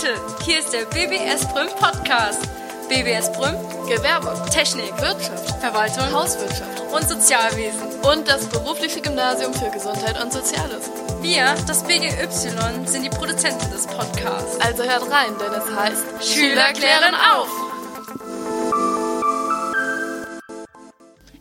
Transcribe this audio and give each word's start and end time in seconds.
Leute, 0.00 0.20
hier 0.44 0.60
ist 0.60 0.72
der 0.72 0.86
BBS 0.86 1.46
Brüm 1.52 1.68
Podcast. 1.78 2.48
BBS 2.88 3.30
Brüm, 3.32 3.54
Gewerbe, 3.86 4.32
Technik, 4.50 4.90
Wirtschaft, 5.00 5.60
Verwaltung 5.60 6.10
Hauswirtschaft 6.12 6.80
und 6.92 7.06
Sozialwesen. 7.06 8.00
und 8.02 8.26
das 8.26 8.46
berufliche 8.46 9.02
Gymnasium 9.02 9.52
für 9.52 9.70
Gesundheit 9.70 10.22
und 10.22 10.32
Soziales. 10.32 10.90
Wir, 11.20 11.54
das 11.66 11.82
BGY, 11.82 12.86
sind 12.86 13.02
die 13.04 13.10
Produzenten 13.10 13.70
des 13.70 13.86
Podcasts. 13.86 14.58
Also 14.60 14.84
hört 14.84 15.02
rein, 15.10 15.34
denn 15.38 15.52
es 15.52 15.76
heißt 15.76 16.32
Schüler 16.32 16.72
klären 16.72 17.14
auf! 17.14 17.48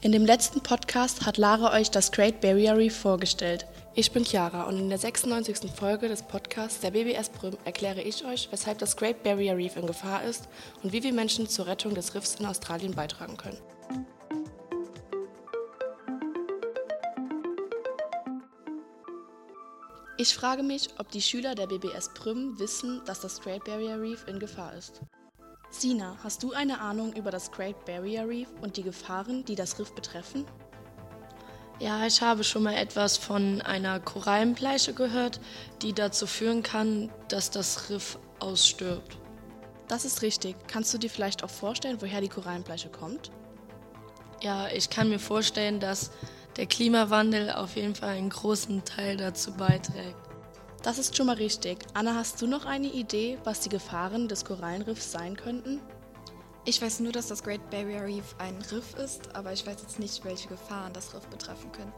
In 0.00 0.12
dem 0.12 0.24
letzten 0.24 0.60
Podcast 0.60 1.26
hat 1.26 1.38
Lara 1.38 1.72
euch 1.72 1.90
das 1.90 2.12
Great 2.12 2.40
Barrier 2.40 2.76
Reef 2.76 2.96
vorgestellt. 2.96 3.66
Ich 3.96 4.10
bin 4.10 4.24
Chiara 4.24 4.64
und 4.64 4.76
in 4.76 4.88
der 4.88 4.98
96. 4.98 5.70
Folge 5.70 6.08
des 6.08 6.24
Podcasts 6.24 6.80
der 6.80 6.90
BBS 6.90 7.28
Brüm 7.28 7.56
erkläre 7.64 8.02
ich 8.02 8.24
euch, 8.24 8.48
weshalb 8.50 8.78
das 8.78 8.96
Great 8.96 9.22
Barrier 9.22 9.56
Reef 9.56 9.76
in 9.76 9.86
Gefahr 9.86 10.24
ist 10.24 10.48
und 10.82 10.92
wie 10.92 11.04
wir 11.04 11.12
Menschen 11.12 11.48
zur 11.48 11.68
Rettung 11.68 11.94
des 11.94 12.12
Riffs 12.12 12.34
in 12.34 12.46
Australien 12.46 12.92
beitragen 12.96 13.36
können. 13.36 13.60
Ich 20.18 20.34
frage 20.34 20.64
mich, 20.64 20.88
ob 20.98 21.12
die 21.12 21.22
Schüler 21.22 21.54
der 21.54 21.68
BBS 21.68 22.12
Brüm 22.14 22.58
wissen, 22.58 23.00
dass 23.06 23.20
das 23.20 23.40
Great 23.40 23.62
Barrier 23.62 24.00
Reef 24.00 24.26
in 24.26 24.40
Gefahr 24.40 24.74
ist. 24.74 25.02
Sina, 25.70 26.16
hast 26.24 26.42
du 26.42 26.52
eine 26.52 26.80
Ahnung 26.80 27.12
über 27.12 27.30
das 27.30 27.52
Great 27.52 27.84
Barrier 27.84 28.28
Reef 28.28 28.48
und 28.60 28.76
die 28.76 28.82
Gefahren, 28.82 29.44
die 29.44 29.54
das 29.54 29.78
Riff 29.78 29.94
betreffen? 29.94 30.46
Ja, 31.80 32.06
ich 32.06 32.22
habe 32.22 32.44
schon 32.44 32.62
mal 32.62 32.74
etwas 32.74 33.16
von 33.16 33.60
einer 33.60 33.98
Korallenbleiche 33.98 34.94
gehört, 34.94 35.40
die 35.82 35.92
dazu 35.92 36.26
führen 36.26 36.62
kann, 36.62 37.10
dass 37.28 37.50
das 37.50 37.90
Riff 37.90 38.18
ausstirbt. 38.38 39.18
Das 39.88 40.04
ist 40.04 40.22
richtig. 40.22 40.56
Kannst 40.68 40.94
du 40.94 40.98
dir 40.98 41.10
vielleicht 41.10 41.42
auch 41.42 41.50
vorstellen, 41.50 42.00
woher 42.00 42.20
die 42.20 42.28
Korallenbleiche 42.28 42.88
kommt? 42.88 43.30
Ja, 44.40 44.68
ich 44.68 44.88
kann 44.88 45.08
mir 45.08 45.18
vorstellen, 45.18 45.80
dass 45.80 46.10
der 46.56 46.66
Klimawandel 46.66 47.50
auf 47.50 47.76
jeden 47.76 47.94
Fall 47.94 48.10
einen 48.10 48.30
großen 48.30 48.84
Teil 48.84 49.16
dazu 49.16 49.52
beiträgt. 49.52 50.16
Das 50.82 50.98
ist 50.98 51.16
schon 51.16 51.26
mal 51.26 51.36
richtig. 51.36 51.78
Anna, 51.94 52.14
hast 52.14 52.40
du 52.40 52.46
noch 52.46 52.66
eine 52.66 52.88
Idee, 52.88 53.38
was 53.44 53.60
die 53.60 53.70
Gefahren 53.70 54.28
des 54.28 54.44
Korallenriffs 54.44 55.10
sein 55.10 55.36
könnten? 55.36 55.80
Ich 56.66 56.80
weiß 56.80 57.00
nur, 57.00 57.12
dass 57.12 57.28
das 57.28 57.42
Great 57.42 57.68
Barrier 57.68 58.04
Reef 58.04 58.34
ein 58.38 58.56
Riff 58.72 58.94
ist, 58.94 59.34
aber 59.34 59.52
ich 59.52 59.66
weiß 59.66 59.82
jetzt 59.82 59.98
nicht, 59.98 60.24
welche 60.24 60.48
Gefahren 60.48 60.94
das 60.94 61.14
Riff 61.14 61.26
betreffen 61.26 61.70
könnten. 61.72 61.92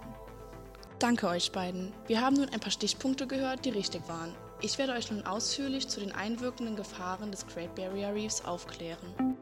Danke 0.98 1.28
euch 1.28 1.52
beiden. 1.52 1.92
Wir 2.08 2.20
haben 2.20 2.34
nun 2.34 2.48
ein 2.48 2.58
paar 2.58 2.72
Stichpunkte 2.72 3.28
gehört, 3.28 3.64
die 3.64 3.70
richtig 3.70 4.08
waren. 4.08 4.34
Ich 4.60 4.76
werde 4.78 4.94
euch 4.94 5.12
nun 5.12 5.24
ausführlich 5.24 5.86
zu 5.86 6.00
den 6.00 6.10
einwirkenden 6.10 6.74
Gefahren 6.74 7.30
des 7.30 7.46
Great 7.46 7.76
Barrier 7.76 8.12
Reefs 8.12 8.44
aufklären. 8.44 9.36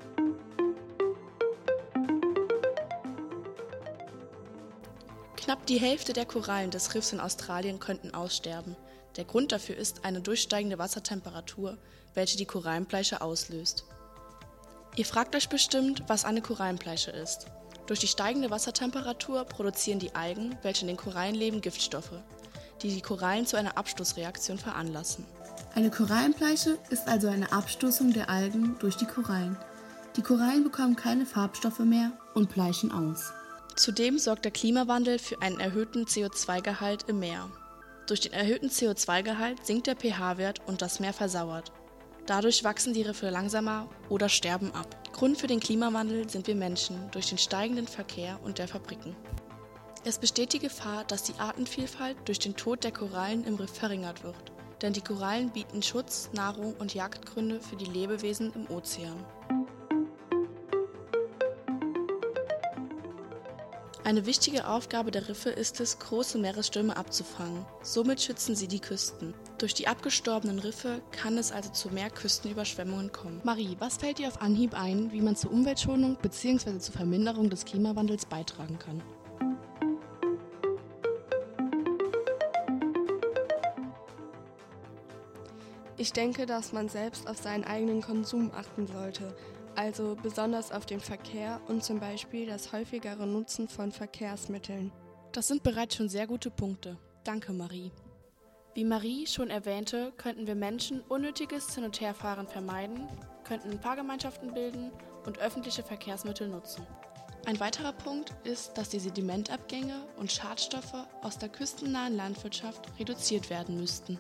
Knapp 5.37 5.65
die 5.67 5.81
Hälfte 5.81 6.13
der 6.13 6.27
Korallen 6.27 6.71
des 6.71 6.95
Riffs 6.95 7.13
in 7.13 7.21
Australien 7.21 7.79
könnten 7.79 8.13
aussterben. 8.13 8.77
Der 9.17 9.25
Grund 9.25 9.53
dafür 9.53 9.77
ist 9.77 10.05
eine 10.05 10.21
durchsteigende 10.21 10.79
Wassertemperatur, 10.79 11.79
welche 12.13 12.37
die 12.37 12.47
Korallenbleiche 12.47 13.23
auslöst. 13.23 13.85
Ihr 14.97 15.05
fragt 15.05 15.35
euch 15.35 15.49
bestimmt, 15.49 16.05
was 16.07 16.25
eine 16.25 16.41
Korallenbleiche 16.41 17.11
ist. 17.11 17.47
Durch 17.87 17.99
die 17.99 18.07
steigende 18.07 18.51
Wassertemperatur 18.51 19.45
produzieren 19.45 19.99
die 19.99 20.15
Algen, 20.15 20.57
welche 20.63 20.83
in 20.83 20.89
den 20.89 20.97
Korallen 20.97 21.35
leben, 21.35 21.61
Giftstoffe, 21.61 22.13
die 22.81 22.95
die 22.95 23.01
Korallen 23.01 23.45
zu 23.45 23.57
einer 23.57 23.77
Abstoßreaktion 23.77 24.57
veranlassen. 24.57 25.27
Eine 25.75 25.91
Korallenbleiche 25.91 26.79
ist 26.91 27.09
also 27.09 27.29
eine 27.29 27.53
Abstoßung 27.53 28.13
der 28.13 28.31
Algen 28.31 28.77
durch 28.79 28.97
die 28.97 29.07
Korallen. 29.07 29.57
Die 30.17 30.23
Korallen 30.23 30.63
bekommen 30.63 30.95
keine 30.95 31.27
Farbstoffe 31.27 31.81
mehr 31.81 32.13
und 32.35 32.51
bleichen 32.51 32.93
aus. 32.93 33.33
Zudem 33.75 34.19
sorgt 34.19 34.45
der 34.45 34.53
Klimawandel 34.53 35.19
für 35.19 35.43
einen 35.43 35.59
erhöhten 35.59 36.05
CO2-Gehalt 36.05 37.07
im 37.09 37.19
Meer. 37.19 37.51
Durch 38.07 38.21
den 38.21 38.33
erhöhten 38.33 38.69
CO2-Gehalt 38.69 39.67
sinkt 39.67 39.89
der 39.89 39.97
pH-Wert 39.97 40.61
und 40.67 40.81
das 40.81 41.01
Meer 41.01 41.13
versauert. 41.13 41.73
Dadurch 42.27 42.65
wachsen 42.65 42.95
die 42.95 43.03
Riffe 43.03 43.29
langsamer 43.29 43.89
oder 44.09 44.29
sterben 44.29 44.73
ab. 44.75 44.89
Grund 45.13 45.39
für 45.39 45.47
den 45.47 45.61
Klimawandel 45.61 46.29
sind 46.29 46.47
wir 46.47 46.55
Menschen 46.55 47.11
durch 47.11 47.29
den 47.29 47.39
steigenden 47.39 47.87
Verkehr 47.87 48.41
und 48.43 48.59
der 48.59 48.67
Fabriken. 48.67 49.15
Es 50.05 50.19
besteht 50.19 50.53
die 50.53 50.59
Gefahr, 50.59 51.05
dass 51.05 51.23
die 51.23 51.39
Artenvielfalt 51.39 52.17
durch 52.25 52.39
den 52.39 52.57
Tod 52.57 52.83
der 52.83 52.93
Korallen 52.93 53.45
im 53.45 53.57
Riff 53.57 53.75
verringert 53.75 54.25
wird. 54.25 54.53
Denn 54.83 54.93
die 54.93 55.03
Korallen 55.03 55.51
bieten 55.51 55.83
Schutz, 55.83 56.31
Nahrung 56.33 56.75
und 56.75 56.95
Jagdgründe 56.95 57.61
für 57.61 57.77
die 57.77 57.85
Lebewesen 57.85 58.53
im 58.55 58.71
Ozean. 58.71 59.25
Eine 64.03 64.27
wichtige 64.27 64.67
Aufgabe 64.67 65.11
der 65.11 65.29
Riffe 65.29 65.49
ist 65.49 65.81
es, 65.81 65.99
große 65.99 66.39
Meeresstürme 66.39 66.97
abzufangen. 66.97 67.65
Somit 67.83 68.21
schützen 68.21 68.55
sie 68.55 68.69
die 68.69 68.81
Küsten. 68.81 69.35
Durch 69.65 69.73
die 69.73 69.89
abgestorbenen 69.89 70.59
Riffe 70.59 71.01
kann 71.11 71.39
es 71.39 71.51
also 71.51 71.71
zu 71.71 71.89
mehr 71.89 72.11
Küstenüberschwemmungen 72.11 73.13
kommen. 73.13 73.41
Marie, 73.45 73.77
was 73.79 73.97
fällt 73.97 74.19
dir 74.19 74.29
auf 74.29 74.43
Anhieb 74.43 74.79
ein, 74.79 75.11
wie 75.11 75.23
man 75.23 75.37
zur 75.37 75.53
Umweltschonung 75.53 76.19
bzw. 76.21 76.81
zur 76.81 76.95
Verminderung 76.95 77.49
des 77.49 77.65
Klimawandels 77.65 78.27
beitragen 78.27 78.79
kann? 78.79 79.03
Ich 85.97 86.13
denke, 86.13 86.45
dass 86.45 86.75
man 86.75 86.91
selbst 86.91 87.27
auf 87.27 87.39
seinen 87.39 87.65
eigenen 87.65 88.03
Konsum 88.03 88.53
achten 88.55 88.87
sollte, 88.87 89.35
also 89.77 90.15
besonders 90.23 90.73
auf 90.73 90.85
den 90.85 91.01
Verkehr 91.01 91.63
und 91.69 91.83
zum 91.83 92.01
Beispiel 92.01 92.45
das 92.45 92.75
häufigere 92.75 93.27
Nutzen 93.27 93.69
von 93.69 93.93
Verkehrsmitteln. 93.93 94.93
Das 95.33 95.49
sind 95.49 95.63
bereits 95.63 95.97
schon 95.97 96.11
sehr 96.11 96.27
gute 96.27 96.51
Punkte. 96.51 96.99
Danke, 97.25 97.55
Marie. 97.55 97.93
Wie 98.75 98.85
Marie 98.85 99.25
schon 99.29 99.51
erwähnte, 99.51 100.13
könnten 100.17 100.49
wir 100.49 100.57
Menschen 100.57 101.01
unnötiges 101.03 101.73
Hin- 101.77 101.85
und 101.85 102.01
Herfahren 102.01 102.49
vermeiden, 102.49 103.07
könnten 103.45 103.79
Fahrgemeinschaften 103.79 104.53
bilden 104.53 104.91
und 105.25 105.39
öffentliche 105.39 105.85
Verkehrsmittel 105.85 106.49
nutzen. 106.49 106.85
Ein 107.47 107.61
weiterer 107.61 107.93
Punkt 107.93 108.33
ist, 108.43 108.77
dass 108.77 108.89
die 108.89 108.99
Sedimentabgänge 108.99 110.05
und 110.17 110.33
Schadstoffe 110.33 111.07
aus 111.23 111.39
der 111.39 111.51
küstennahen 111.51 112.17
Landwirtschaft 112.17 112.89
reduziert 112.99 113.49
werden 113.49 113.79
müssten. 113.79 114.19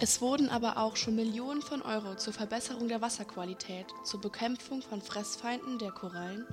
Es 0.00 0.22
wurden 0.22 0.48
aber 0.48 0.78
auch 0.78 0.96
schon 0.96 1.16
Millionen 1.16 1.60
von 1.60 1.82
Euro 1.82 2.14
zur 2.14 2.32
Verbesserung 2.32 2.88
der 2.88 3.02
Wasserqualität, 3.02 3.86
zur 4.04 4.22
Bekämpfung 4.22 4.80
von 4.80 5.02
Fressfeinden 5.02 5.78
der 5.78 5.90
Korallen 5.90 6.46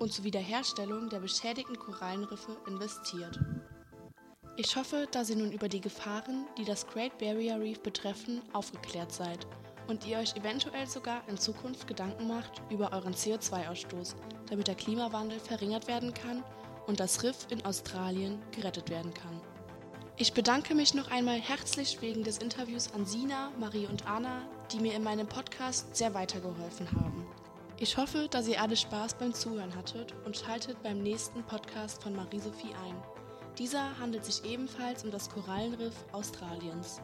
und 0.00 0.12
zur 0.12 0.24
Wiederherstellung 0.24 1.10
der 1.10 1.20
beschädigten 1.20 1.78
Korallenriffe 1.78 2.56
investiert. 2.66 3.38
Ich 4.56 4.76
hoffe, 4.76 5.08
dass 5.10 5.30
ihr 5.30 5.36
nun 5.36 5.50
über 5.50 5.70
die 5.70 5.80
Gefahren, 5.80 6.46
die 6.58 6.66
das 6.66 6.86
Great 6.86 7.16
Barrier 7.16 7.58
Reef 7.58 7.80
betreffen, 7.80 8.42
aufgeklärt 8.52 9.10
seid 9.10 9.46
und 9.88 10.06
ihr 10.06 10.18
euch 10.18 10.36
eventuell 10.36 10.86
sogar 10.86 11.26
in 11.26 11.38
Zukunft 11.38 11.86
Gedanken 11.86 12.28
macht 12.28 12.60
über 12.68 12.92
euren 12.92 13.14
CO2-Ausstoß, 13.14 14.14
damit 14.50 14.68
der 14.68 14.74
Klimawandel 14.74 15.40
verringert 15.40 15.88
werden 15.88 16.12
kann 16.12 16.44
und 16.86 17.00
das 17.00 17.22
Riff 17.22 17.46
in 17.48 17.64
Australien 17.64 18.42
gerettet 18.50 18.90
werden 18.90 19.14
kann. 19.14 19.40
Ich 20.18 20.34
bedanke 20.34 20.74
mich 20.74 20.92
noch 20.92 21.10
einmal 21.10 21.40
herzlich 21.40 22.02
wegen 22.02 22.22
des 22.22 22.36
Interviews 22.36 22.92
an 22.92 23.06
Sina, 23.06 23.52
Marie 23.58 23.86
und 23.86 24.06
Anna, 24.06 24.42
die 24.70 24.80
mir 24.80 24.92
in 24.92 25.02
meinem 25.02 25.26
Podcast 25.26 25.96
sehr 25.96 26.12
weitergeholfen 26.12 26.92
haben. 26.92 27.26
Ich 27.78 27.96
hoffe, 27.96 28.28
dass 28.30 28.46
ihr 28.46 28.60
alle 28.60 28.76
Spaß 28.76 29.14
beim 29.14 29.32
Zuhören 29.32 29.74
hattet 29.74 30.14
und 30.26 30.36
schaltet 30.36 30.82
beim 30.82 31.02
nächsten 31.02 31.42
Podcast 31.42 32.02
von 32.02 32.14
Marie-Sophie 32.14 32.74
ein. 32.84 33.21
Dieser 33.58 33.98
handelt 33.98 34.24
sich 34.24 34.44
ebenfalls 34.50 35.04
um 35.04 35.10
das 35.10 35.28
Korallenriff 35.28 35.94
Australiens. 36.12 37.00